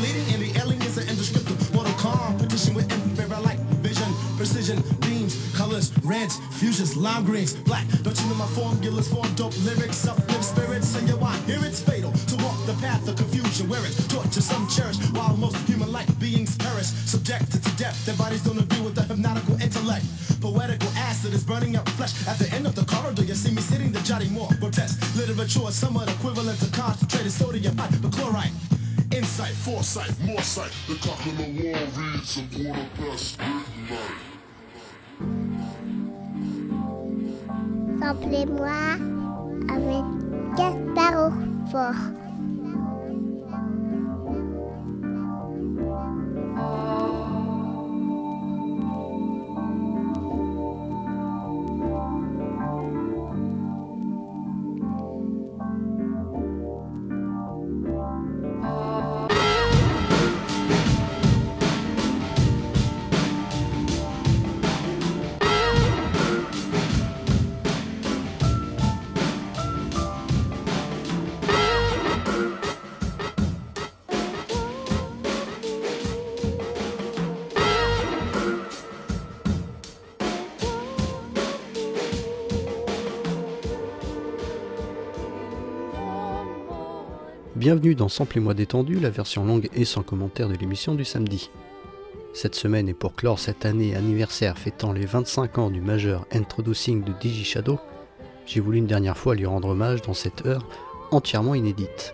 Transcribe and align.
intuition. 0.00 0.30
Deleting 0.30 0.34
any 0.34 0.58
aliens 0.58 0.96
and 0.98 1.08
indescriptible 1.08 1.74
mortal 1.74 1.94
competition 1.94 2.74
with 2.74 2.90
infrared 2.92 3.42
light 3.42 3.58
vision, 3.80 4.12
precision, 4.36 4.82
beams, 5.00 5.36
colors, 5.56 5.92
reds, 6.02 6.38
fusions, 6.58 6.96
lime 6.96 7.24
greens, 7.24 7.54
black. 7.54 7.86
Don't 8.02 8.18
you 8.20 8.28
know 8.28 8.34
my 8.34 8.46
formulas 8.46 9.08
form 9.08 9.28
dope 9.34 9.56
lyrics, 9.64 10.06
uplift 10.06 10.44
spirits, 10.44 10.96
and 10.96 11.08
yo, 11.08 11.18
I 11.20 11.36
hear 11.48 11.64
it's 11.64 11.80
fatal 11.80 12.12
to 12.12 12.36
walk 12.44 12.58
the 12.66 12.74
path 12.80 13.08
of 13.08 13.16
confusion 13.16 13.68
where 13.68 13.84
it's 13.86 14.06
taught 14.08 14.30
to 14.32 14.42
some 14.42 14.68
cherish, 14.68 14.96
while 15.12 15.36
most 15.36 15.56
human-like 15.68 16.08
beings 16.18 16.56
perish, 16.56 16.86
subjected 16.86 17.62
to 17.62 17.76
death. 17.76 18.04
Their 18.04 18.16
bodies 18.16 18.42
don't 18.44 18.58
agree 18.58 18.82
with 18.82 18.94
the 18.94 19.02
hypnotical 19.02 19.60
intellect. 19.60 20.04
Poetical 20.40 20.88
acid 20.96 21.34
is 21.34 21.44
burning 21.44 21.76
up 21.76 21.88
flesh. 21.90 22.14
At 22.26 22.38
the 22.38 22.50
end 22.54 22.66
of 22.66 22.74
the 22.74 22.84
corridor, 22.84 23.24
you 23.24 23.34
see 23.34 23.54
me 23.54 23.62
sitting 23.62 23.92
there 23.92 24.02
jotting 24.02 24.32
more 24.32 24.48
grotesque 24.60 25.00
literature, 25.16 25.70
somewhat 25.70 26.08
equivalent 26.10 26.58
to 26.60 26.70
concentrated 26.70 27.32
sodium 27.32 27.74
hypochlorite. 27.76 28.79
Insight, 29.12 29.54
foresight, 29.64 30.12
more 30.20 30.40
sight. 30.40 30.72
The 30.86 30.94
cock 30.94 31.26
on 31.26 31.36
the 31.36 31.42
wall 31.42 31.86
reads 31.96 32.38
a 32.38 32.42
quarter 32.42 32.86
past 32.96 33.38
midnight. 33.40 34.30
Samplez-moi 37.98 38.96
avec 39.68 40.04
Gaspard 40.56 41.32
Fort. 41.72 42.20
Bienvenue 87.70 87.94
dans 87.94 88.08
Sample 88.08 88.38
et 88.38 88.40
moi 88.40 88.52
détendu, 88.52 88.98
la 88.98 89.10
version 89.10 89.44
longue 89.44 89.68
et 89.76 89.84
sans 89.84 90.02
commentaire 90.02 90.48
de 90.48 90.56
l'émission 90.56 90.96
du 90.96 91.04
samedi. 91.04 91.50
Cette 92.34 92.56
semaine 92.56 92.88
est 92.88 92.94
pour 92.94 93.14
clore 93.14 93.38
cette 93.38 93.64
année 93.64 93.94
anniversaire 93.94 94.58
fêtant 94.58 94.92
les 94.92 95.06
25 95.06 95.56
ans 95.58 95.70
du 95.70 95.80
majeur 95.80 96.26
Introducing 96.32 97.04
de 97.04 97.12
Digi 97.20 97.44
Shadow, 97.44 97.78
j'ai 98.44 98.58
voulu 98.58 98.78
une 98.78 98.88
dernière 98.88 99.16
fois 99.16 99.36
lui 99.36 99.46
rendre 99.46 99.68
hommage 99.68 100.02
dans 100.02 100.14
cette 100.14 100.46
heure 100.46 100.66
entièrement 101.12 101.54
inédite. 101.54 102.12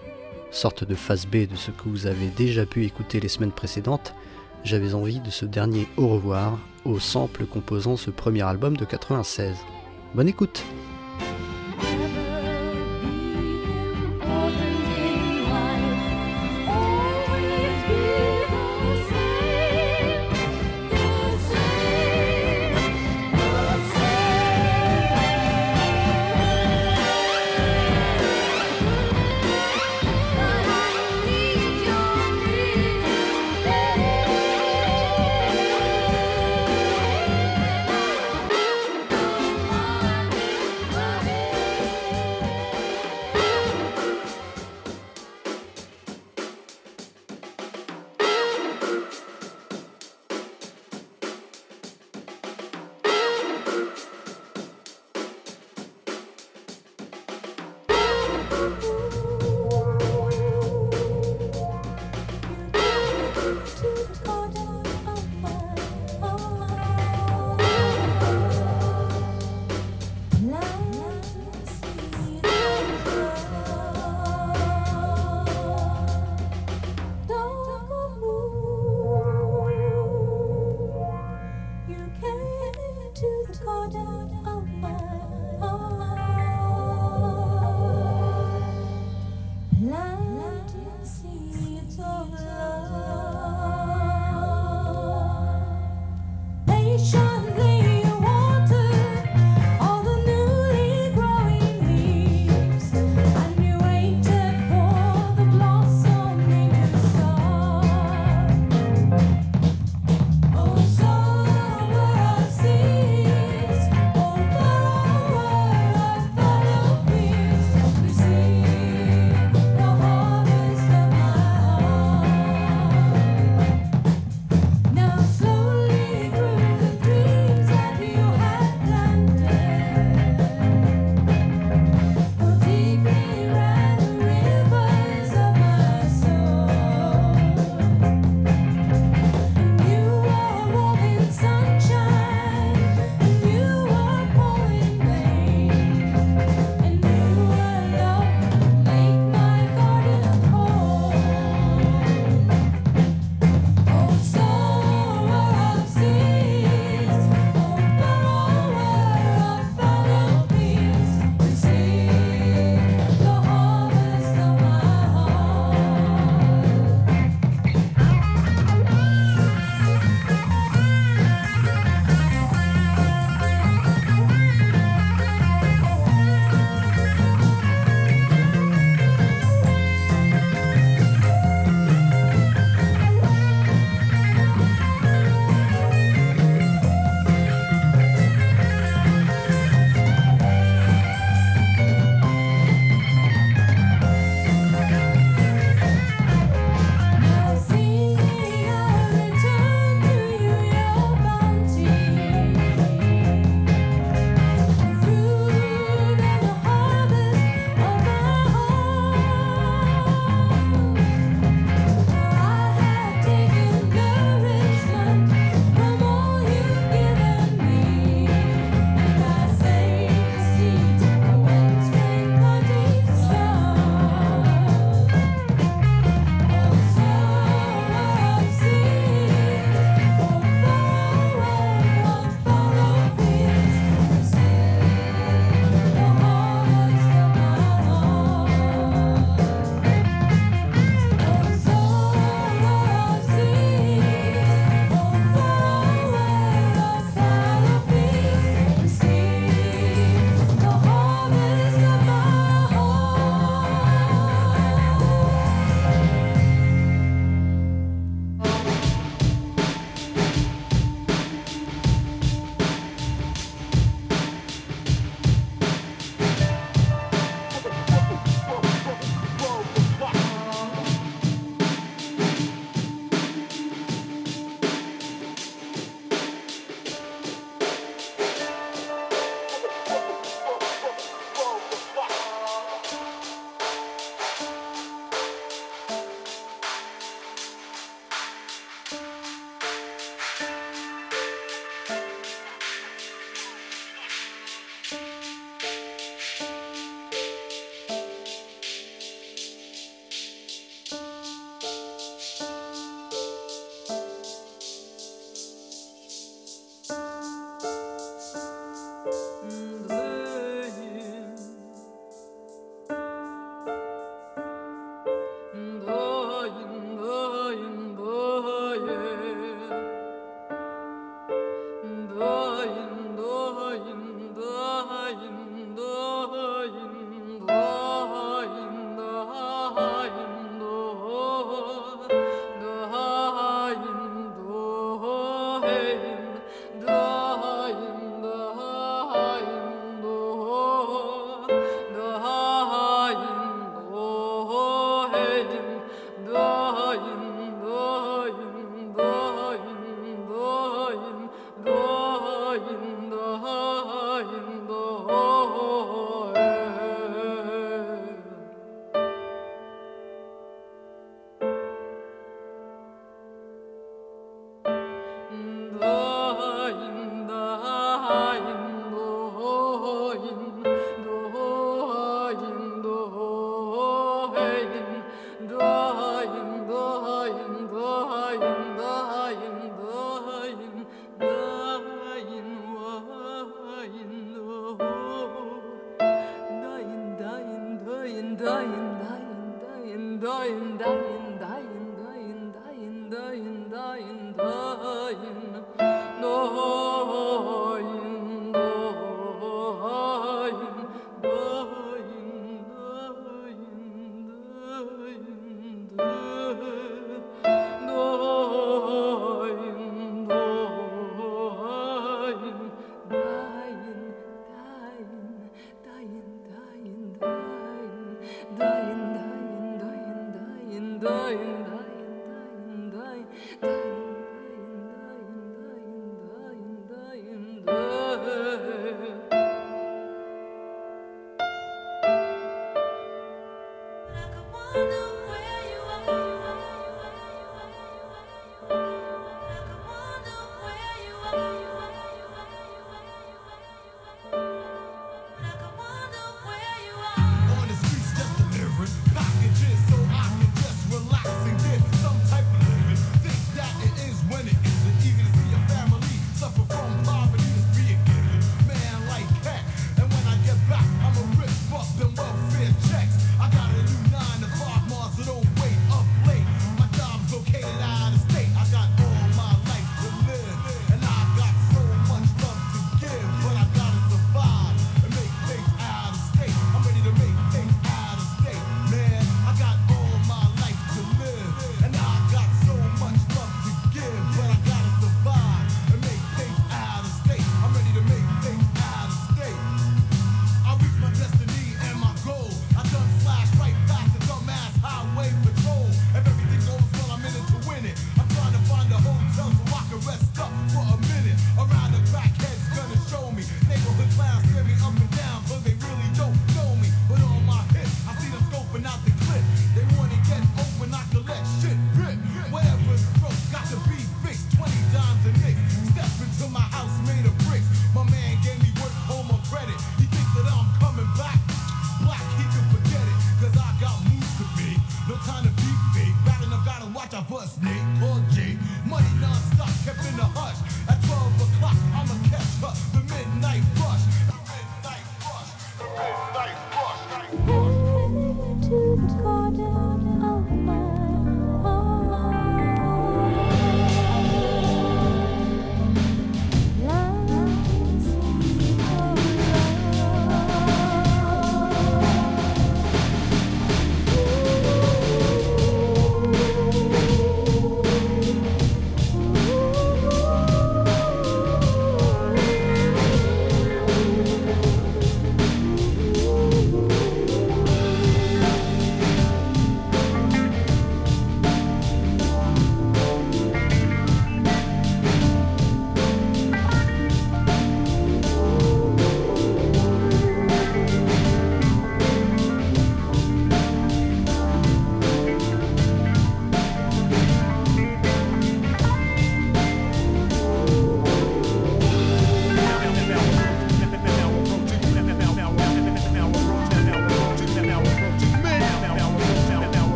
Sorte 0.50 0.84
de 0.84 0.94
phase 0.94 1.24
B 1.24 1.48
de 1.48 1.56
ce 1.56 1.70
que 1.70 1.88
vous 1.88 2.06
avez 2.06 2.26
déjà 2.36 2.66
pu 2.66 2.84
écouter 2.84 3.18
les 3.18 3.28
semaines 3.28 3.50
précédentes, 3.50 4.14
j'avais 4.62 4.92
envie 4.92 5.20
de 5.20 5.30
ce 5.30 5.46
dernier 5.46 5.88
au 5.96 6.08
revoir 6.08 6.58
au 6.84 6.98
sample 6.98 7.46
composant 7.46 7.96
ce 7.96 8.10
premier 8.10 8.42
album 8.42 8.76
de 8.76 8.84
96. 8.84 9.56
Bonne 10.14 10.28
écoute! 10.28 10.62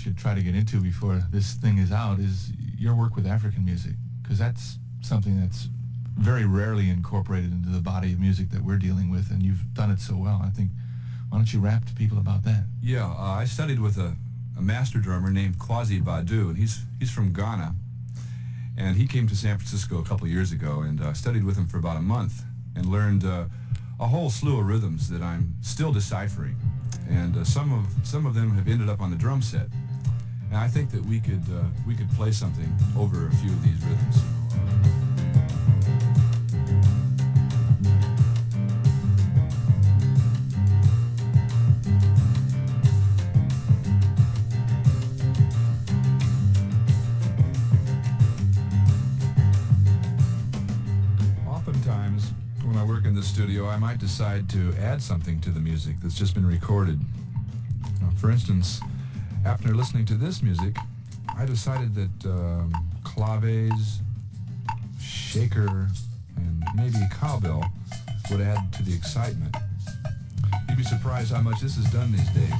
Should 0.00 0.16
try 0.16 0.34
to 0.34 0.42
get 0.42 0.54
into 0.54 0.80
before 0.80 1.22
this 1.30 1.54
thing 1.54 1.76
is 1.76 1.92
out 1.92 2.18
is 2.18 2.50
your 2.78 2.94
work 2.94 3.14
with 3.16 3.26
African 3.26 3.64
music, 3.64 3.92
because 4.22 4.38
that's 4.38 4.78
something 5.02 5.38
that's 5.38 5.68
very 6.16 6.46
rarely 6.46 6.88
incorporated 6.88 7.52
into 7.52 7.68
the 7.68 7.80
body 7.80 8.12
of 8.14 8.18
music 8.18 8.50
that 8.50 8.62
we're 8.62 8.78
dealing 8.78 9.10
with, 9.10 9.30
and 9.30 9.42
you've 9.42 9.74
done 9.74 9.90
it 9.90 10.00
so 10.00 10.16
well. 10.16 10.40
I 10.42 10.50
think, 10.50 10.70
why 11.28 11.38
don't 11.38 11.52
you 11.52 11.60
rap 11.60 11.84
to 11.86 11.94
people 11.94 12.18
about 12.18 12.44
that? 12.44 12.64
Yeah, 12.82 13.06
uh, 13.06 13.42
I 13.42 13.44
studied 13.44 13.78
with 13.78 13.98
a, 13.98 14.16
a 14.58 14.62
master 14.62 14.98
drummer 14.98 15.30
named 15.30 15.58
Kwasi 15.58 16.02
Badu, 16.02 16.48
and 16.48 16.56
he's 16.56 16.80
he's 16.98 17.10
from 17.10 17.32
Ghana, 17.34 17.74
and 18.78 18.96
he 18.96 19.06
came 19.06 19.28
to 19.28 19.36
San 19.36 19.58
Francisco 19.58 19.98
a 19.98 20.04
couple 20.04 20.26
years 20.26 20.50
ago, 20.50 20.80
and 20.80 21.00
uh, 21.02 21.12
studied 21.12 21.44
with 21.44 21.56
him 21.58 21.66
for 21.66 21.76
about 21.76 21.98
a 21.98 22.02
month, 22.02 22.42
and 22.74 22.86
learned 22.86 23.24
uh, 23.24 23.44
a 23.98 24.06
whole 24.06 24.30
slew 24.30 24.58
of 24.60 24.66
rhythms 24.66 25.10
that 25.10 25.20
I'm 25.20 25.54
still 25.60 25.92
deciphering, 25.92 26.56
and 27.08 27.36
uh, 27.36 27.44
some 27.44 27.70
of 27.72 27.84
some 28.06 28.24
of 28.24 28.34
them 28.34 28.50
have 28.56 28.66
ended 28.66 28.88
up 28.88 29.02
on 29.02 29.10
the 29.10 29.16
drum 29.16 29.42
set. 29.42 29.68
And 30.50 30.58
I 30.58 30.66
think 30.66 30.90
that 30.90 31.04
we 31.04 31.20
could 31.20 31.44
uh, 31.48 31.62
we 31.86 31.94
could 31.94 32.10
play 32.10 32.32
something 32.32 32.68
over 32.98 33.28
a 33.28 33.30
few 33.36 33.50
of 33.50 33.62
these 33.62 33.80
rhythms. 33.84 34.22
Oftentimes, 51.46 52.32
when 52.64 52.76
I 52.76 52.84
work 52.84 53.04
in 53.04 53.14
the 53.14 53.22
studio, 53.22 53.68
I 53.68 53.76
might 53.76 53.98
decide 53.98 54.48
to 54.50 54.74
add 54.80 55.00
something 55.00 55.40
to 55.42 55.50
the 55.50 55.60
music 55.60 56.00
that's 56.02 56.18
just 56.18 56.34
been 56.34 56.46
recorded. 56.46 56.98
Uh, 58.02 58.10
for 58.16 58.32
instance, 58.32 58.80
after 59.44 59.74
listening 59.74 60.04
to 60.06 60.14
this 60.14 60.42
music, 60.42 60.76
I 61.36 61.44
decided 61.44 61.94
that 61.94 62.30
um, 62.30 62.72
claves, 63.04 64.00
shaker, 65.00 65.88
and 66.36 66.64
maybe 66.74 66.98
cowbell 67.12 67.64
would 68.30 68.40
add 68.40 68.72
to 68.74 68.82
the 68.82 68.94
excitement. 68.94 69.56
You'd 70.68 70.78
be 70.78 70.84
surprised 70.84 71.32
how 71.32 71.40
much 71.40 71.60
this 71.60 71.76
is 71.76 71.86
done 71.86 72.12
these 72.12 72.28
days. 72.30 72.52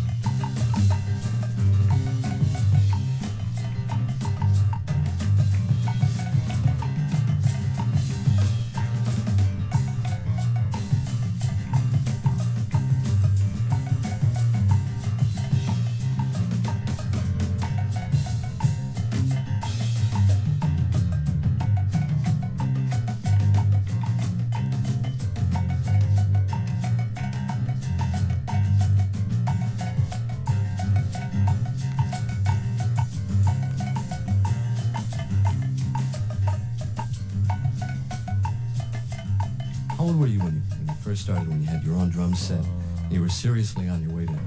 Seriously 43.41 43.89
on 43.89 44.03
your 44.03 44.15
way 44.15 44.27
to, 44.27 44.39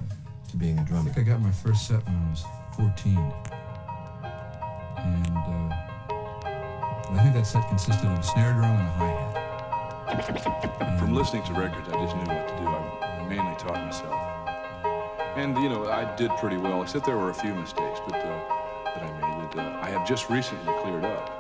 to 0.52 0.58
being 0.58 0.78
a 0.78 0.86
drummer. 0.86 1.10
think 1.10 1.28
I 1.28 1.32
got 1.32 1.42
my 1.42 1.52
first 1.52 1.88
set 1.88 2.06
when 2.06 2.16
I 2.16 2.30
was 2.30 2.46
14. 2.78 3.18
And 4.98 5.36
uh, 5.36 5.76
I 7.10 7.20
think 7.24 7.34
that 7.34 7.48
set 7.48 7.68
consisted 7.70 8.06
of 8.06 8.20
a 8.20 8.24
snare 8.24 8.54
drum 8.54 8.70
and 8.70 8.88
a 8.88 8.92
hi-hat. 8.92 9.40
From 11.00 11.16
listening 11.16 11.42
to 11.46 11.54
records, 11.54 11.90
I 11.90 12.06
just 12.06 12.16
knew 12.16 12.36
what 12.36 12.48
to 12.48 12.56
do. 12.56 12.68
I, 12.68 13.20
I 13.20 13.28
mainly 13.28 13.56
taught 13.58 13.84
myself. 13.84 14.14
And, 15.38 15.58
you 15.58 15.70
know, 15.70 15.90
I 15.90 16.14
did 16.16 16.30
pretty 16.38 16.58
well, 16.58 16.84
except 16.84 17.08
there 17.08 17.18
were 17.18 17.32
a 17.32 17.34
few 17.34 17.56
mistakes 17.56 18.00
but, 18.06 18.18
uh, 18.18 18.40
that 18.94 19.02
I 19.02 19.12
made 19.12 19.52
that 19.54 19.74
uh, 19.74 19.80
I 19.82 19.90
have 19.90 20.08
just 20.08 20.30
recently 20.30 20.72
cleared 20.84 21.04
up. 21.04 21.33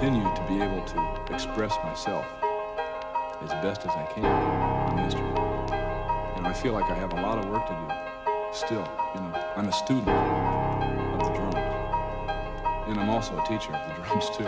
Continue 0.00 0.34
to 0.34 0.42
be 0.48 0.62
able 0.62 0.82
to 0.86 1.34
express 1.34 1.76
myself 1.84 2.24
as 3.42 3.50
best 3.62 3.82
as 3.82 3.90
I 3.90 4.06
can 4.14 4.96
the 4.96 5.02
instrument. 5.02 5.38
And 6.38 6.46
I 6.46 6.54
feel 6.54 6.72
like 6.72 6.90
I 6.90 6.94
have 6.94 7.12
a 7.12 7.16
lot 7.16 7.36
of 7.36 7.44
work 7.50 7.66
to 7.66 7.74
do 7.74 7.86
still. 8.50 8.88
You 9.14 9.20
know, 9.20 9.52
I'm 9.56 9.68
a 9.68 9.72
student 9.72 10.08
of 10.08 11.18
the 11.18 11.34
drums. 11.34 11.54
And 12.88 12.98
I'm 12.98 13.10
also 13.10 13.38
a 13.38 13.46
teacher 13.46 13.74
of 13.74 13.88
the 13.88 14.02
drums 14.02 14.30
too. 14.34 14.46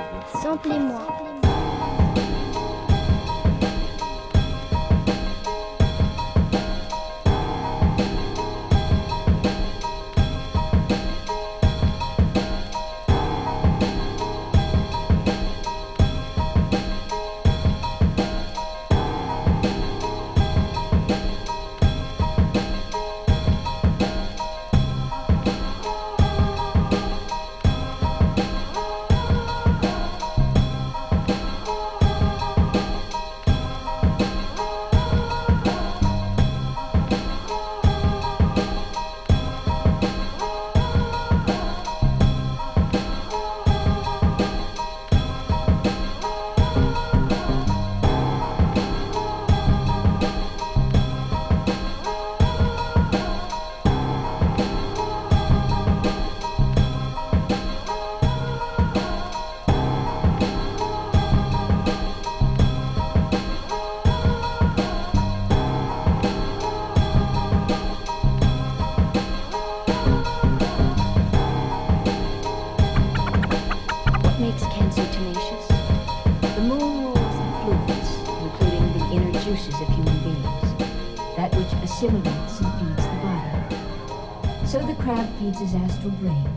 His 85.50 85.74
astral 85.74 86.12
brain, 86.12 86.48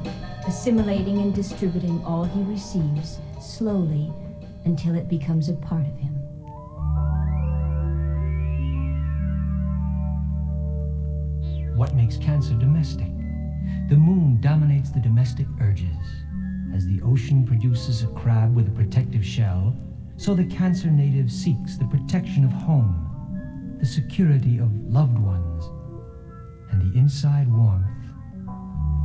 assimilating 0.48 1.18
and 1.18 1.34
distributing 1.34 2.04
all 2.06 2.24
he 2.24 2.44
receives 2.44 3.20
slowly 3.42 4.14
until 4.66 4.96
it 4.96 5.10
becomes 5.10 5.50
a 5.50 5.54
part 5.54 5.86
of 5.88 5.98
him. 5.98 6.14
What 11.76 11.96
makes 11.96 12.18
cancer 12.18 12.54
domestic? 12.54 13.08
The 13.90 13.98
moon 13.98 14.40
dominates 14.40 14.92
the 14.92 15.00
domestic 15.00 15.48
urges. 15.62 15.88
As 16.74 16.86
the 16.86 17.02
ocean 17.04 17.46
produces 17.46 18.04
a 18.04 18.08
crab 18.08 18.56
with 18.56 18.68
a 18.68 18.72
protective 18.72 19.26
shell, 19.26 19.76
so 20.18 20.36
the 20.36 20.46
cancer 20.46 20.92
native 20.92 21.32
seeks 21.32 21.78
the 21.78 21.86
protection 21.86 22.46
of 22.46 22.52
home, 22.52 23.78
the 23.80 23.86
security 23.86 24.60
of 24.60 24.72
loved 24.86 25.18
ones, 25.18 25.66
and 26.72 26.82
the 26.82 26.98
inside 26.98 27.52
warmth 27.52 27.95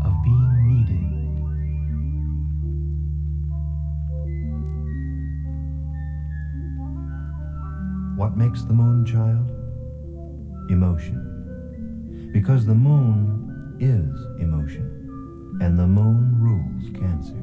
of 0.04 0.12
being 0.22 0.66
needed. 0.66 1.10
What 8.16 8.36
makes 8.36 8.62
the 8.62 8.72
moon, 8.74 9.04
child? 9.06 9.50
Emotion. 10.70 12.30
Because 12.32 12.66
the 12.66 12.74
moon 12.74 13.76
is 13.80 14.40
emotion, 14.40 15.58
and 15.60 15.78
the 15.78 15.86
moon 15.86 16.38
rules 16.38 16.90
cancer. 16.98 17.39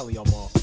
Hell 0.00 0.10
y'all 0.10 0.24
ball. 0.24 0.59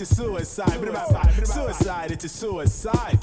it's 0.00 0.16
suicide. 0.16 0.70
Suicide, 0.70 1.46
suicide, 1.46 2.10
it's 2.10 2.24
a 2.24 2.28
suicide. 2.28 3.19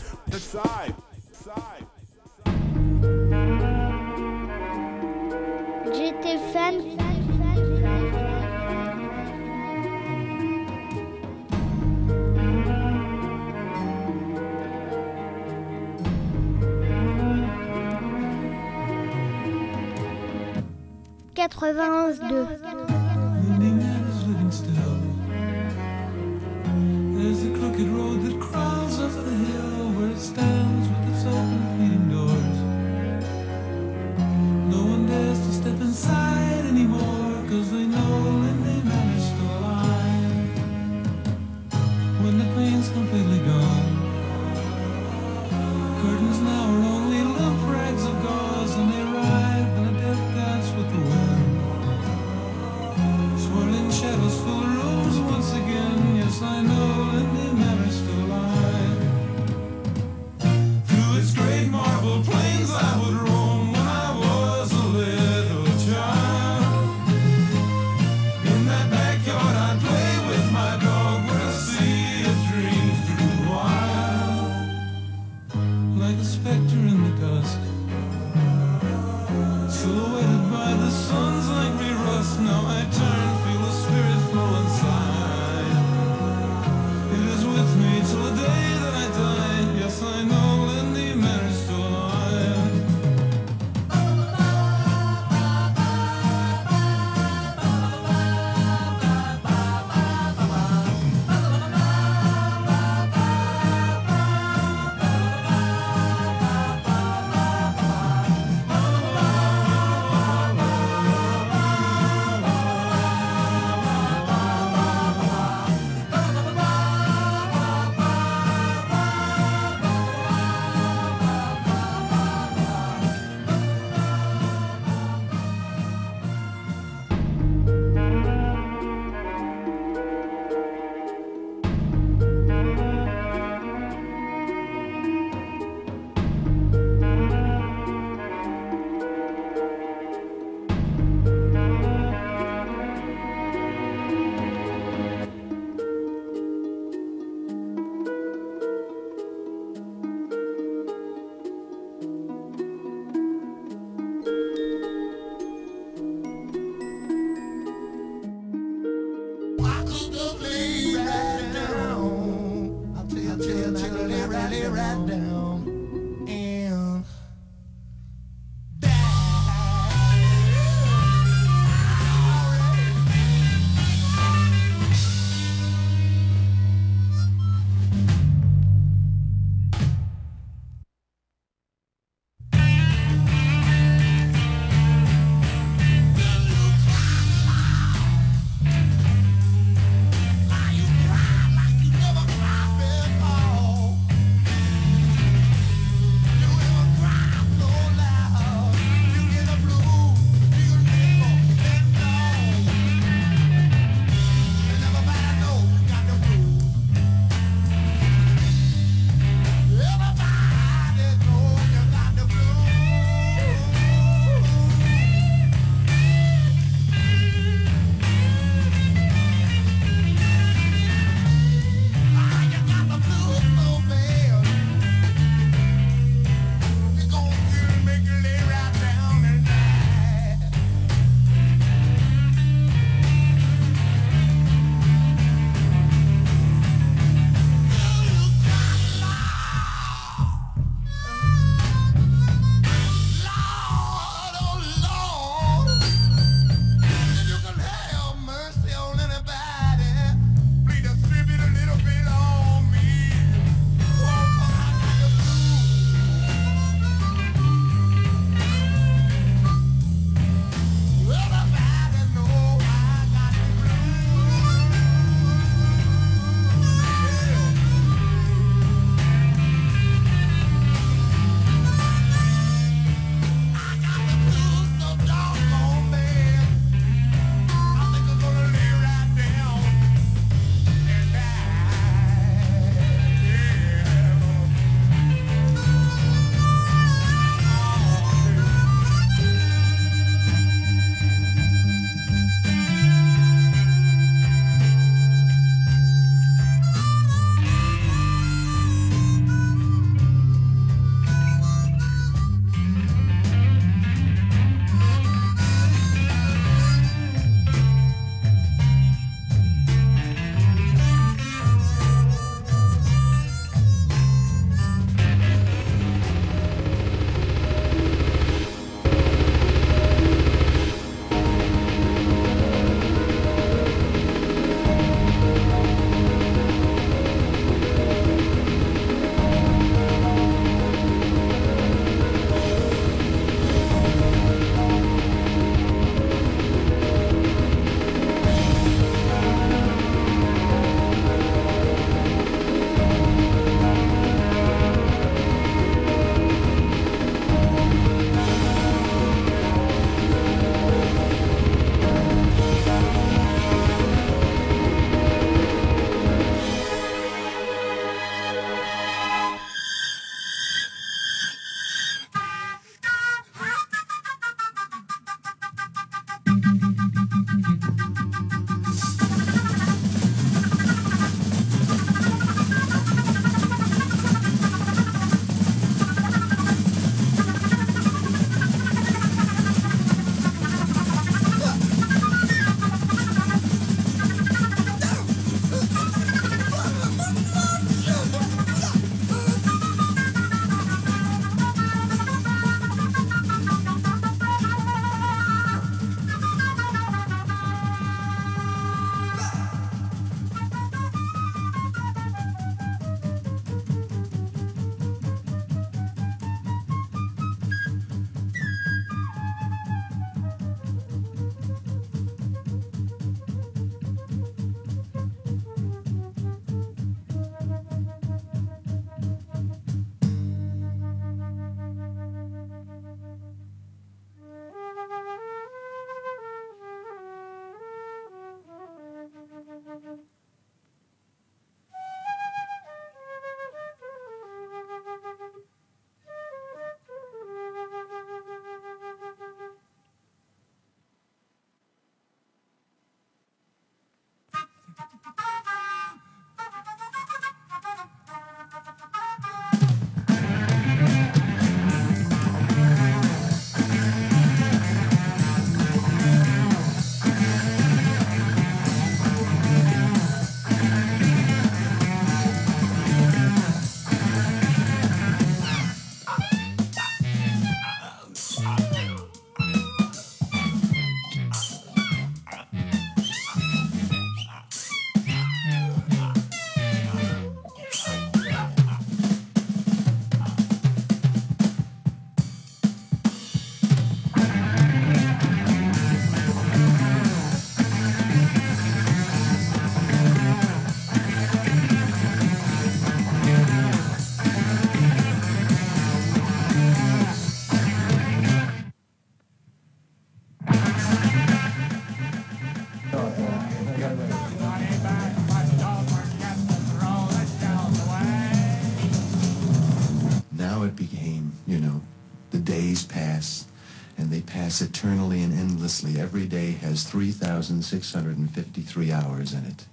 Lasts 514.48 514.62
eternally 514.62 515.24
and 515.24 515.34
endlessly. 515.34 516.00
Every 516.00 516.26
day 516.26 516.52
has 516.52 516.86
3,653 516.86 518.92
hours 518.94 519.34
in 519.34 519.44
it. 519.44 519.66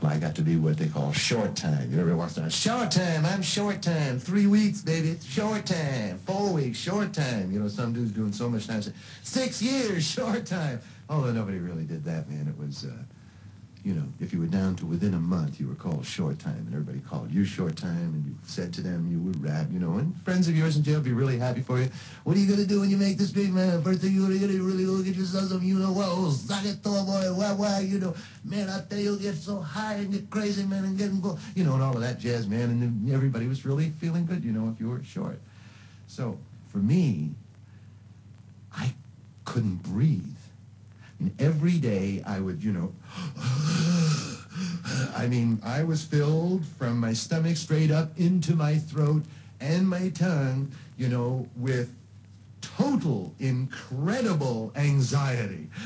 Well, 0.00 0.12
I 0.12 0.18
got 0.18 0.36
to 0.36 0.42
be 0.42 0.56
what 0.56 0.78
they 0.78 0.86
call 0.86 1.12
short 1.12 1.56
time. 1.56 1.92
You 1.92 2.00
ever 2.00 2.16
watch 2.16 2.34
that? 2.34 2.52
Short 2.52 2.92
time, 2.92 3.26
I'm 3.26 3.42
short 3.42 3.82
time. 3.82 4.20
Three 4.20 4.46
weeks, 4.46 4.82
baby. 4.82 5.16
Short 5.24 5.66
time. 5.66 6.18
Four 6.18 6.52
weeks, 6.52 6.78
short 6.78 7.12
time. 7.12 7.50
You 7.50 7.58
know, 7.60 7.68
some 7.68 7.92
dude's 7.92 8.12
doing 8.12 8.32
so 8.32 8.48
much 8.48 8.68
time. 8.68 8.82
Six 9.22 9.60
years, 9.60 10.08
short 10.08 10.46
time. 10.46 10.80
Although 11.08 11.32
nobody 11.32 11.58
really 11.58 11.84
did 11.84 12.04
that, 12.04 12.30
man. 12.30 12.46
It 12.48 12.56
was, 12.58 12.84
uh, 12.84 12.92
you 13.84 13.94
know, 13.94 14.04
if 14.20 14.32
you 14.32 14.38
were 14.38 14.46
down 14.46 14.76
to 14.76 14.86
within 14.86 15.14
a 15.14 15.18
month, 15.18 15.58
you 15.58 15.66
were 15.66 15.74
called 15.74 16.06
short 16.06 16.38
time, 16.38 16.64
and 16.66 16.72
everybody 16.72 17.00
called 17.00 17.32
you 17.32 17.44
short 17.44 17.76
time, 17.76 18.14
and 18.14 18.24
you 18.24 18.36
said 18.44 18.72
to 18.74 18.80
them 18.80 19.10
you 19.10 19.18
would 19.18 19.42
rap, 19.42 19.66
you 19.72 19.80
know, 19.80 19.98
and 19.98 20.14
friends 20.22 20.46
of 20.46 20.56
yours 20.56 20.76
in 20.76 20.84
jail 20.84 21.00
be 21.00 21.12
really 21.12 21.36
happy 21.36 21.62
for 21.62 21.80
you. 21.80 21.88
What 22.22 22.36
are 22.36 22.38
you 22.38 22.48
gonna 22.48 22.64
do 22.64 22.80
when 22.80 22.90
you 22.90 22.96
make 22.96 23.18
this 23.18 23.32
big 23.32 23.52
man? 23.52 23.82
First 23.82 24.00
thing 24.00 24.12
you're 24.14 24.28
gonna 24.28 24.38
do, 24.38 24.62
really 24.62 24.84
go 24.84 25.02
get 25.02 25.16
yourself 25.16 25.48
some, 25.48 25.62
you 25.64 25.80
know, 25.80 25.90
what, 25.90 26.06
whoa, 26.06 26.30
suck 26.30 26.64
it, 26.64 26.76
throw 26.82 27.04
boy, 27.04 27.32
wah, 27.34 27.54
wah, 27.54 27.78
you 27.78 27.98
know, 27.98 28.14
man, 28.44 28.68
I 28.70 28.82
tell 28.88 29.00
you, 29.00 29.18
get 29.18 29.34
so 29.34 29.60
high 29.60 29.94
and 29.94 30.12
get 30.12 30.30
crazy, 30.30 30.64
man, 30.64 30.84
and 30.84 30.96
get 30.96 31.10
go, 31.20 31.36
you 31.56 31.64
know, 31.64 31.74
and 31.74 31.82
all 31.82 31.94
of 31.94 32.02
that 32.02 32.20
jazz, 32.20 32.46
man, 32.46 32.70
and 32.70 33.12
everybody 33.12 33.48
was 33.48 33.66
really 33.66 33.90
feeling 33.90 34.26
good, 34.26 34.44
you 34.44 34.52
know, 34.52 34.70
if 34.72 34.80
you 34.80 34.90
were 34.90 35.02
short. 35.02 35.40
So 36.06 36.38
for 36.68 36.78
me, 36.78 37.30
I 38.72 38.94
couldn't 39.44 39.82
breathe. 39.82 40.22
And 41.22 41.40
every 41.40 41.78
day 41.78 42.20
I 42.26 42.40
would, 42.40 42.64
you 42.64 42.72
know, 42.72 42.92
I 45.16 45.28
mean, 45.28 45.60
I 45.62 45.84
was 45.84 46.04
filled 46.04 46.66
from 46.66 46.98
my 46.98 47.12
stomach 47.12 47.56
straight 47.56 47.92
up 47.92 48.18
into 48.18 48.56
my 48.56 48.74
throat 48.74 49.22
and 49.60 49.88
my 49.88 50.08
tongue, 50.08 50.72
you 50.98 51.06
know, 51.06 51.48
with 51.54 51.94
total, 52.60 53.36
incredible 53.38 54.72
anxiety. 54.74 55.68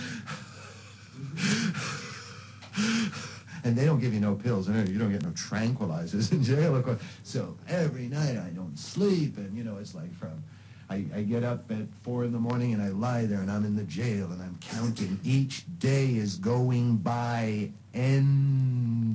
And 3.65 3.75
they 3.75 3.85
don't 3.85 3.99
give 3.99 4.15
you 4.15 4.21
no 4.21 4.37
pills. 4.37 4.69
and 4.69 4.89
You 4.89 4.97
don't 4.97 5.11
get 5.11 5.25
no 5.25 5.31
tranquilizers 5.31 6.31
in 6.31 6.45
jail, 6.45 6.77
of 6.77 6.85
course. 6.85 7.01
So 7.25 7.57
every 7.67 8.07
night 8.07 8.37
I 8.37 8.51
don't 8.51 8.79
sleep, 8.79 9.39
and 9.39 9.57
you 9.57 9.65
know 9.65 9.79
it's 9.79 9.93
like 9.93 10.15
from 10.15 10.45
I, 10.89 11.05
I 11.15 11.23
get 11.23 11.43
up 11.43 11.71
at 11.71 11.87
four 12.03 12.25
in 12.25 12.33
the 12.33 12.39
morning 12.39 12.73
and 12.73 12.81
I 12.83 12.89
lie 12.89 13.27
there 13.27 13.41
and 13.41 13.51
I'm 13.51 13.65
in 13.65 13.75
the 13.75 13.83
jail 13.85 14.31
and 14.31 14.41
I'm 14.41 14.57
counting. 14.61 15.19
Each 15.25 15.65
day 15.79 16.15
is 16.15 16.37
going 16.37 16.99
by 16.99 17.71
endlessly. 17.93 19.15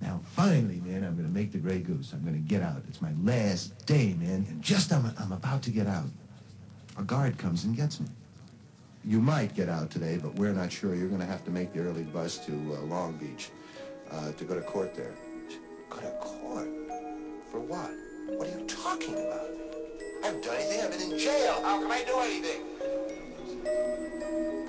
Now, 0.00 0.20
finally, 0.24 0.80
man, 0.84 1.04
I'm 1.04 1.16
going 1.16 1.28
to 1.28 1.34
make 1.34 1.52
the 1.52 1.58
Grey 1.58 1.80
Goose. 1.80 2.12
I'm 2.12 2.22
going 2.22 2.34
to 2.34 2.48
get 2.48 2.62
out. 2.62 2.82
It's 2.88 3.02
my 3.02 3.12
last 3.22 3.86
day, 3.86 4.14
man. 4.14 4.46
And 4.48 4.62
just 4.62 4.90
I'm, 4.92 5.12
I'm 5.18 5.32
about 5.32 5.62
to 5.62 5.70
get 5.70 5.86
out. 5.86 6.06
A 6.98 7.02
guard 7.02 7.38
comes 7.38 7.64
and 7.64 7.76
gets 7.76 8.00
me. 8.00 8.08
You 9.04 9.20
might 9.20 9.54
get 9.54 9.68
out 9.68 9.90
today, 9.90 10.18
but 10.20 10.34
we're 10.36 10.52
not 10.52 10.72
sure. 10.72 10.94
You're 10.94 11.08
going 11.08 11.20
to 11.20 11.26
have 11.26 11.44
to 11.44 11.50
make 11.50 11.72
the 11.72 11.80
early 11.80 12.04
bus 12.04 12.38
to 12.46 12.52
uh, 12.52 12.80
Long 12.86 13.12
Beach 13.18 13.50
uh, 14.10 14.32
to 14.32 14.44
go 14.44 14.54
to 14.54 14.62
court 14.62 14.94
there. 14.94 15.12
Go 15.90 16.00
to 16.00 16.10
court? 16.20 16.68
For 17.50 17.60
what? 17.60 17.90
What 18.26 18.46
are 18.46 18.58
you 18.58 18.64
talking 18.66 19.14
about? 19.14 19.50
I 20.22 20.26
haven't 20.26 20.44
done 20.44 20.54
anything. 20.54 20.80
I've 20.80 20.90
been 20.92 21.12
in 21.12 21.18
jail. 21.18 21.60
How 21.64 21.80
can 21.80 21.90
I 21.90 22.04
do 22.04 22.18
anything? 22.20 22.62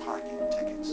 Parking 0.04 0.38
tickets. 0.50 0.90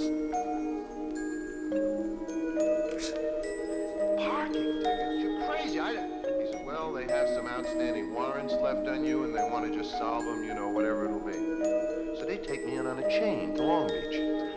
Parking 4.17 4.83
tickets? 4.83 5.21
You're 5.21 5.47
crazy. 5.47 5.79
I, 5.79 5.93
he 5.93 6.51
said, 6.51 6.63
well, 6.65 6.93
they 6.93 7.07
have 7.11 7.29
some 7.29 7.47
outstanding 7.47 8.13
warrants 8.13 8.53
left 8.53 8.87
on 8.87 9.03
you, 9.03 9.23
and 9.23 9.33
they 9.35 9.41
want 9.49 9.71
to 9.71 9.75
just 9.75 9.97
solve 9.97 10.23
them, 10.23 10.43
you 10.43 10.53
know, 10.53 10.69
whatever 10.69 11.05
it'll 11.05 11.19
be. 11.19 11.33
So 11.33 12.25
they 12.27 12.37
take 12.37 12.63
me 12.67 12.75
in 12.77 12.85
on 12.85 12.99
a 12.99 13.09
chain 13.09 13.55
to 13.55 13.63
Long 13.63 13.87
Beach. 13.87 14.15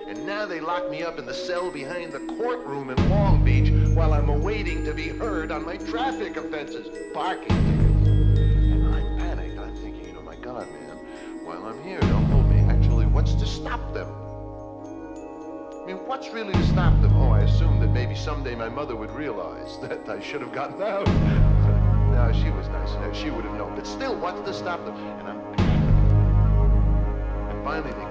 And 0.08 0.26
now 0.26 0.44
they 0.44 0.60
lock 0.60 0.90
me 0.90 1.02
up 1.02 1.18
in 1.18 1.24
the 1.24 1.32
cell 1.32 1.70
behind 1.70 2.12
the 2.12 2.20
courtroom 2.36 2.90
in 2.90 3.08
Long 3.08 3.42
Beach 3.42 3.70
while 3.94 4.12
I'm 4.12 4.28
awaiting 4.28 4.84
to 4.84 4.92
be 4.92 5.08
heard 5.08 5.50
on 5.50 5.64
my 5.64 5.78
traffic 5.78 6.36
offenses. 6.36 6.86
Parking 7.14 7.73
Stop 13.54 13.94
them? 13.94 14.08
I 15.82 15.86
mean, 15.86 15.98
what's 16.08 16.30
really 16.30 16.52
to 16.52 16.66
stop 16.66 17.00
them? 17.00 17.14
Oh, 17.14 17.30
I 17.30 17.42
assumed 17.42 17.80
that 17.82 17.90
maybe 17.90 18.16
someday 18.16 18.56
my 18.56 18.68
mother 18.68 18.96
would 18.96 19.12
realize 19.12 19.78
that 19.82 20.08
I 20.08 20.20
should 20.20 20.40
have 20.40 20.52
gotten 20.52 20.82
out. 20.82 21.06
no, 21.06 22.32
she 22.34 22.50
was 22.50 22.66
nice. 22.68 23.16
She 23.16 23.30
would 23.30 23.44
have 23.44 23.54
known. 23.54 23.76
But 23.76 23.86
still, 23.86 24.18
what's 24.18 24.40
to 24.40 24.52
stop 24.52 24.84
them? 24.84 24.96
And 24.96 25.28
I'm 25.28 25.38
and 27.48 27.64
finally 27.64 28.03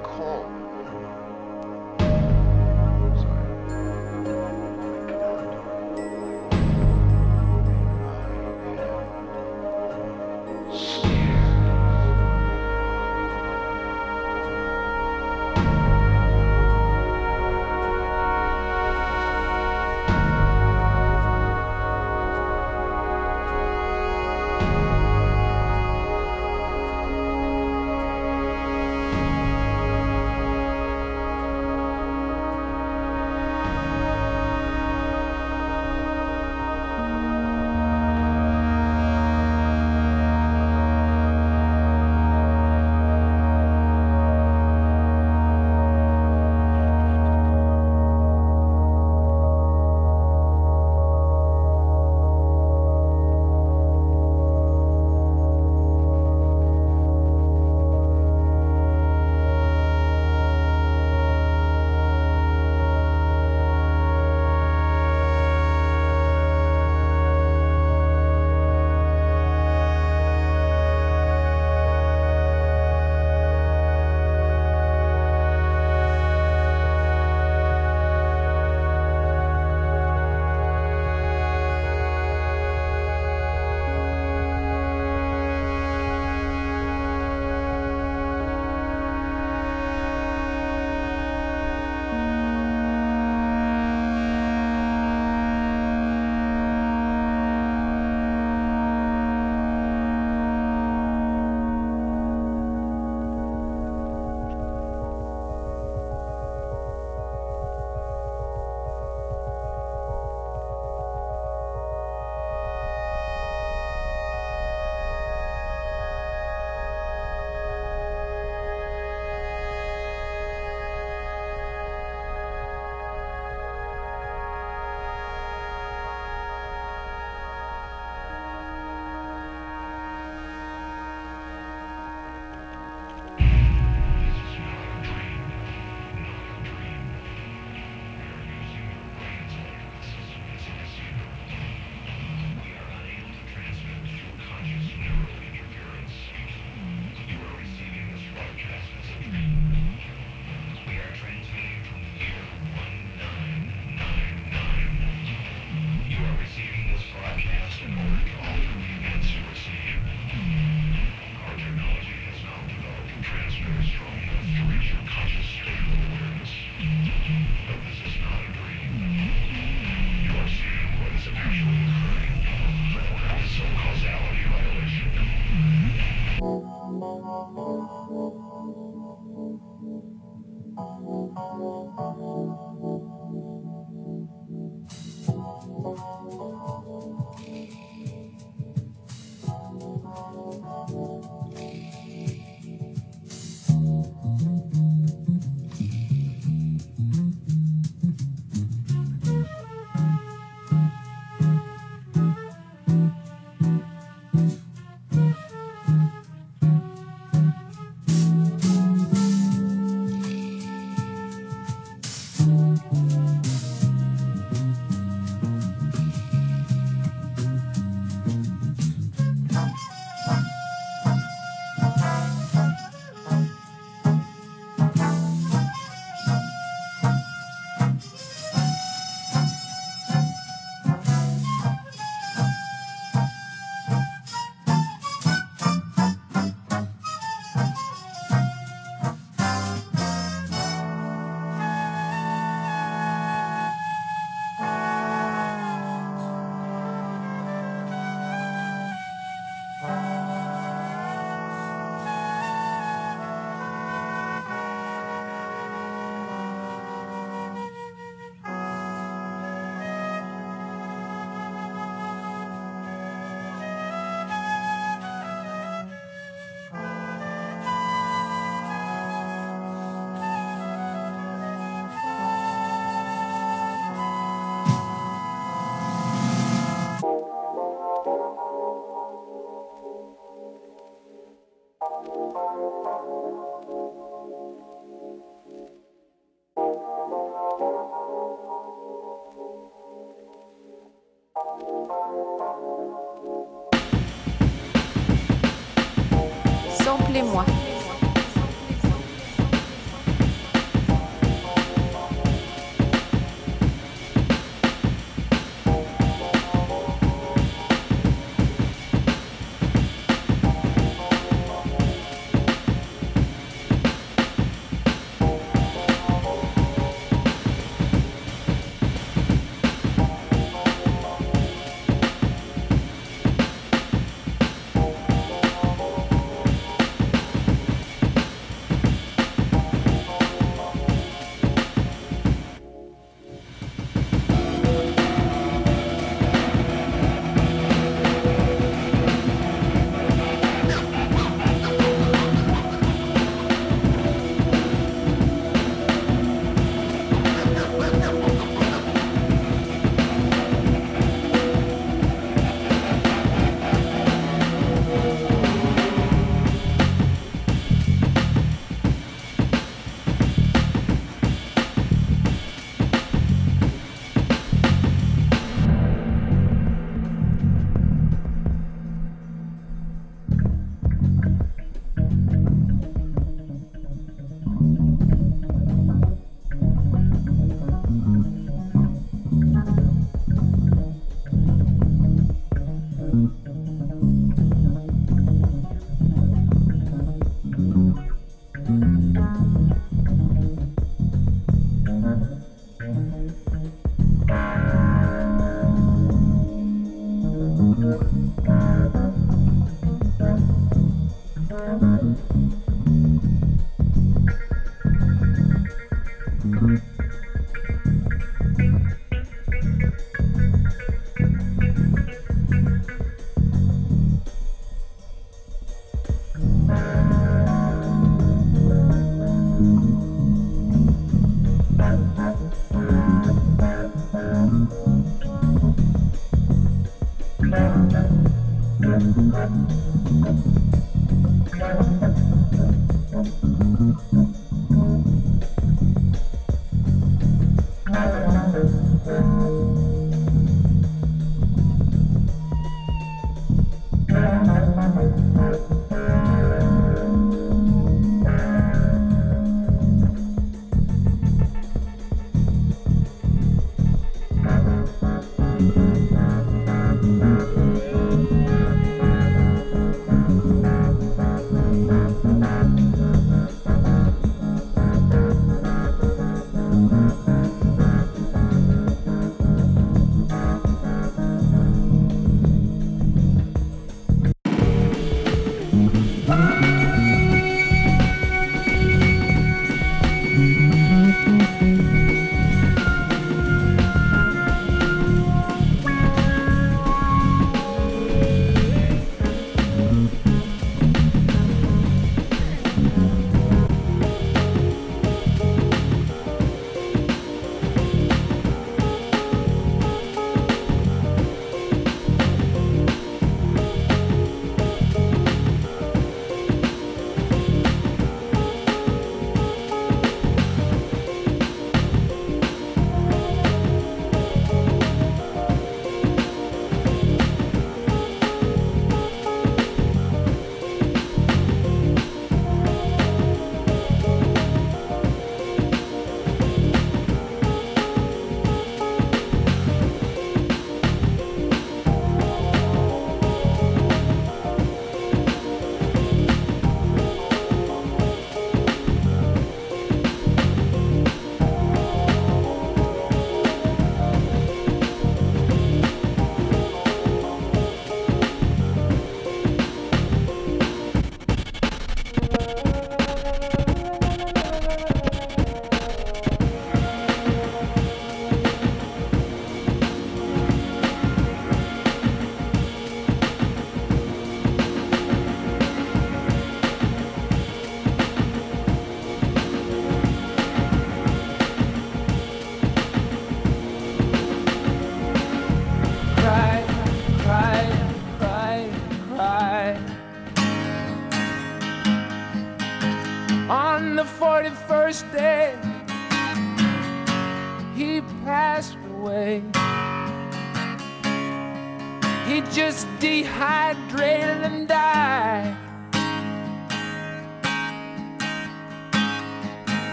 contemplez-moi. 296.93 297.72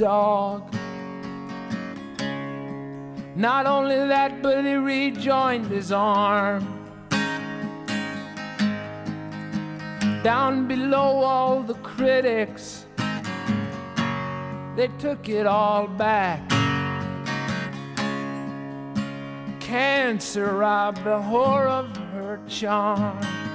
Dog. 0.00 0.72
Not 3.36 3.66
only 3.66 3.96
that, 3.96 4.40
but 4.40 4.64
he 4.64 4.74
rejoined 4.74 5.66
his 5.66 5.92
arm. 5.92 6.64
Down 10.22 10.66
below 10.66 11.20
all 11.22 11.62
the 11.62 11.74
critics, 11.74 12.86
they 14.74 14.88
took 14.98 15.28
it 15.28 15.46
all 15.46 15.86
back. 15.86 16.48
Cancer 19.60 20.56
robbed 20.56 21.04
the 21.04 21.20
whore 21.28 21.66
of 21.66 21.94
her 22.14 22.40
charm. 22.48 23.49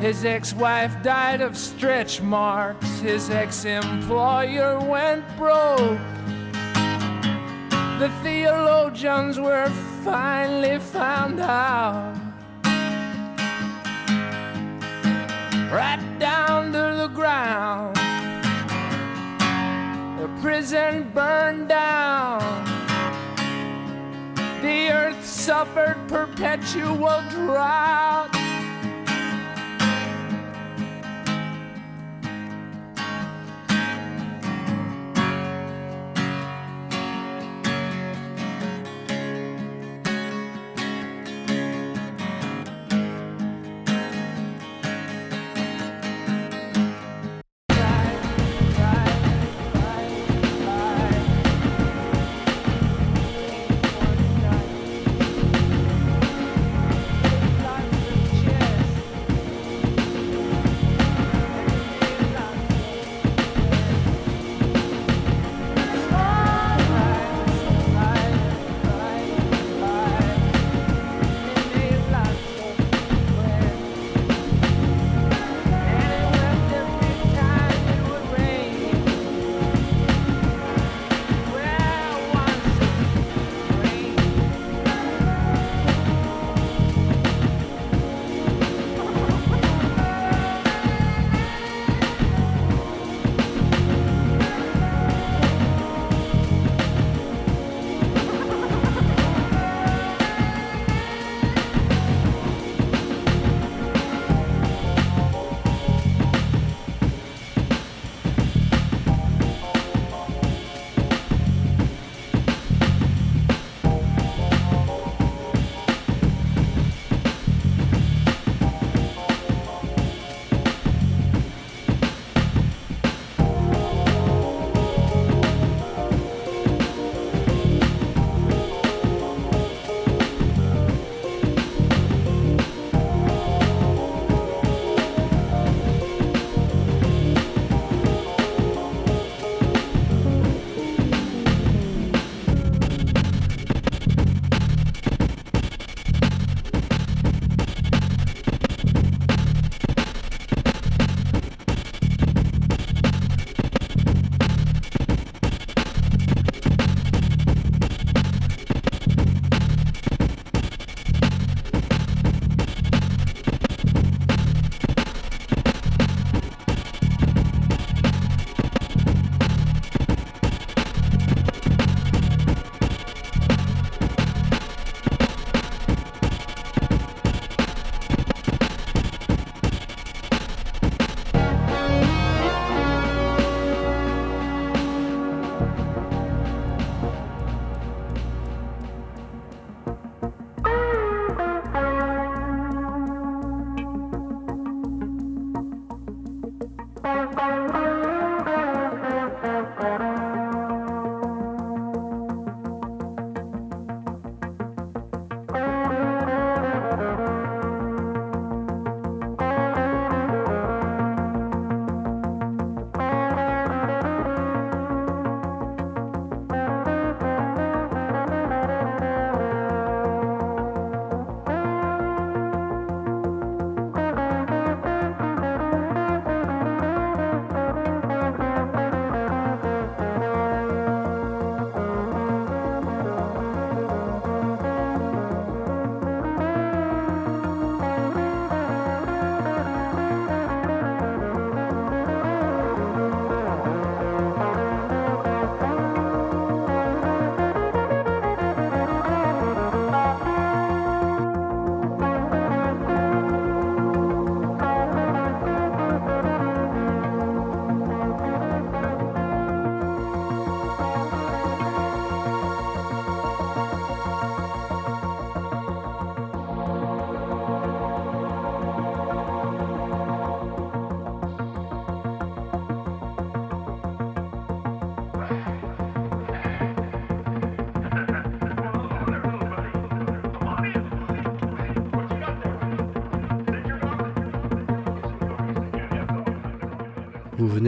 His 0.00 0.26
ex 0.26 0.52
wife 0.52 1.02
died 1.02 1.40
of 1.40 1.56
stretch 1.56 2.20
marks. 2.20 2.98
His 3.00 3.30
ex 3.30 3.64
employer 3.64 4.78
went 4.78 5.24
broke. 5.38 5.98
The 7.98 8.12
theologians 8.22 9.40
were 9.40 9.70
finally 10.04 10.78
found 10.78 11.40
out. 11.40 12.14
Right 15.72 16.16
down 16.18 16.72
to 16.72 16.94
the 16.98 17.10
ground. 17.14 17.96
The 20.20 20.28
prison 20.42 21.10
burned 21.14 21.70
down. 21.70 22.40
The 24.60 24.90
earth 24.90 25.24
suffered 25.24 25.96
perpetual 26.06 27.22
drought. 27.30 28.35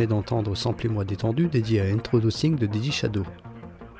D'entendre 0.06 0.54
Samplez-moi 0.54 1.04
détendu 1.04 1.48
dédié 1.48 1.80
à 1.80 1.84
Introducing 1.84 2.56
de 2.56 2.66
Didi 2.66 2.92
Shadow. 2.92 3.24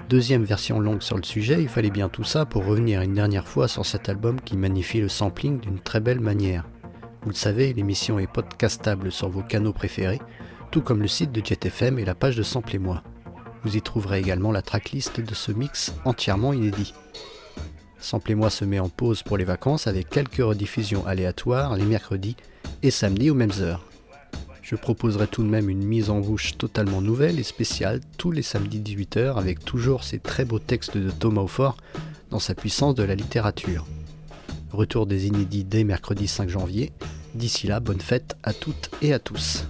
Deuxième 0.08 0.44
version 0.44 0.80
longue 0.80 1.02
sur 1.02 1.16
le 1.16 1.22
sujet, 1.22 1.60
il 1.60 1.68
fallait 1.68 1.90
bien 1.90 2.08
tout 2.08 2.24
ça 2.24 2.46
pour 2.46 2.64
revenir 2.64 3.02
une 3.02 3.14
dernière 3.14 3.46
fois 3.46 3.68
sur 3.68 3.84
cet 3.84 4.08
album 4.08 4.40
qui 4.40 4.56
magnifie 4.56 5.00
le 5.00 5.08
sampling 5.08 5.60
d'une 5.60 5.80
très 5.80 6.00
belle 6.00 6.20
manière. 6.20 6.64
Vous 7.22 7.30
le 7.30 7.34
savez, 7.34 7.72
l'émission 7.74 8.18
est 8.18 8.32
podcastable 8.32 9.12
sur 9.12 9.28
vos 9.28 9.42
canaux 9.42 9.72
préférés, 9.72 10.20
tout 10.70 10.80
comme 10.80 11.02
le 11.02 11.08
site 11.08 11.32
de 11.32 11.44
JetFM 11.44 11.98
et 11.98 12.04
la 12.04 12.14
page 12.14 12.36
de 12.36 12.42
Samplez-moi. 12.42 13.02
Vous 13.64 13.76
y 13.76 13.82
trouverez 13.82 14.20
également 14.20 14.52
la 14.52 14.62
tracklist 14.62 15.20
de 15.20 15.34
ce 15.34 15.52
mix 15.52 15.94
entièrement 16.04 16.52
inédit. 16.52 16.94
Samplez-moi 17.98 18.48
se 18.48 18.64
met 18.64 18.78
en 18.78 18.88
pause 18.88 19.22
pour 19.22 19.36
les 19.36 19.44
vacances 19.44 19.86
avec 19.86 20.08
quelques 20.08 20.36
rediffusions 20.36 21.06
aléatoires 21.06 21.76
les 21.76 21.84
mercredis 21.84 22.36
et 22.82 22.90
samedis 22.90 23.30
aux 23.30 23.34
mêmes 23.34 23.50
heures. 23.60 23.84
Je 24.68 24.76
proposerai 24.76 25.26
tout 25.26 25.42
de 25.42 25.48
même 25.48 25.70
une 25.70 25.82
mise 25.82 26.10
en 26.10 26.20
bouche 26.20 26.58
totalement 26.58 27.00
nouvelle 27.00 27.40
et 27.40 27.42
spéciale 27.42 28.00
tous 28.18 28.30
les 28.32 28.42
samedis 28.42 28.80
18h 28.80 29.36
avec 29.36 29.64
toujours 29.64 30.04
ces 30.04 30.18
très 30.18 30.44
beaux 30.44 30.58
textes 30.58 30.98
de 30.98 31.10
Thomas 31.10 31.40
Aufort 31.40 31.78
dans 32.28 32.38
sa 32.38 32.54
puissance 32.54 32.94
de 32.94 33.02
la 33.02 33.14
littérature. 33.14 33.86
Retour 34.70 35.06
des 35.06 35.26
inédits 35.26 35.64
dès 35.64 35.84
mercredi 35.84 36.28
5 36.28 36.50
janvier. 36.50 36.92
D'ici 37.34 37.66
là, 37.66 37.80
bonne 37.80 38.02
fête 38.02 38.36
à 38.42 38.52
toutes 38.52 38.90
et 39.00 39.14
à 39.14 39.18
tous. 39.18 39.64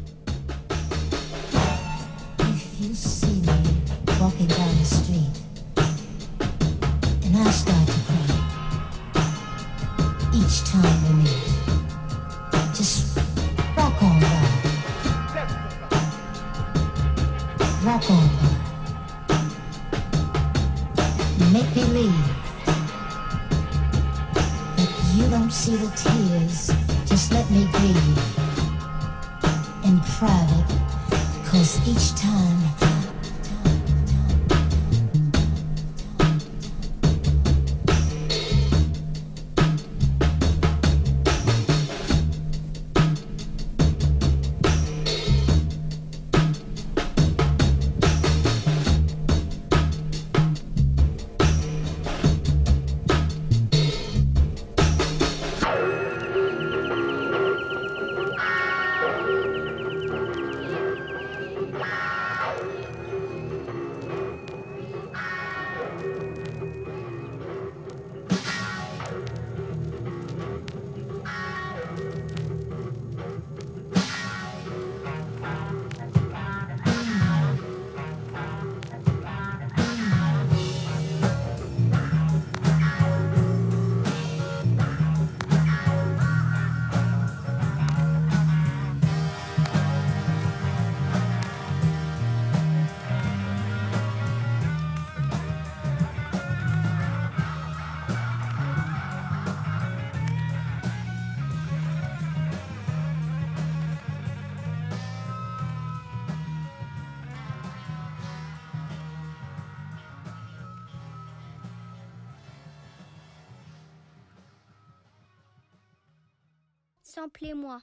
Samplez-moi. 117.39 117.77